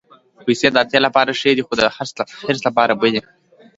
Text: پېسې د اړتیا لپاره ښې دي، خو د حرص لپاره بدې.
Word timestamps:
پېسې 0.45 0.67
د 0.71 0.75
اړتیا 0.83 0.99
لپاره 1.07 1.37
ښې 1.39 1.51
دي، 1.55 1.63
خو 1.67 1.73
د 1.79 1.81
حرص 1.95 2.11
لپاره 2.67 2.93
بدې. 3.01 3.21